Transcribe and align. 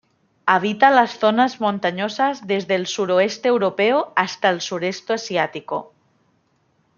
Habita 0.47 0.89
las 0.89 1.19
zonas 1.19 1.61
montañosas 1.61 2.47
desde 2.47 2.73
el 2.73 2.87
suroeste 2.87 3.49
europeo 3.49 4.13
hasta 4.15 4.49
el 4.49 4.59
sureste 4.59 5.13
asiático. 5.13 5.93